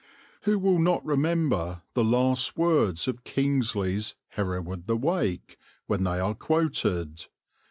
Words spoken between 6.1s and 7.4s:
are quoted?